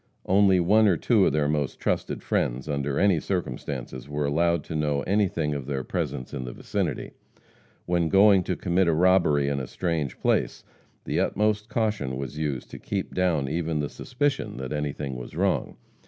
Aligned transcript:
Only 0.25 0.59
one 0.59 0.87
or 0.87 0.97
two 0.97 1.27
of 1.27 1.33
their 1.33 1.47
most 1.47 1.79
trusted 1.79 2.23
friends, 2.23 2.67
under 2.67 2.97
any 2.97 3.19
circumstances, 3.19 4.09
were 4.09 4.25
allowed 4.25 4.63
to 4.63 4.75
know 4.75 5.03
anything 5.03 5.53
of 5.53 5.67
their 5.67 5.83
presence 5.83 6.33
in 6.33 6.43
the 6.43 6.53
vicinity. 6.53 7.11
When 7.85 8.09
going 8.09 8.41
to 8.45 8.55
commit 8.55 8.87
a 8.87 8.93
robbery 8.93 9.47
in 9.47 9.59
a 9.59 9.67
strange 9.67 10.19
place, 10.19 10.63
the 11.03 11.19
utmost 11.19 11.69
caution 11.69 12.17
was 12.17 12.39
used 12.39 12.71
to 12.71 12.79
keep 12.79 13.13
down 13.13 13.47
even 13.47 13.77
the 13.79 13.89
suspicion 13.89 14.57
that 14.57 14.73
anything 14.73 15.17
was 15.17 15.35
wrong. 15.35 15.77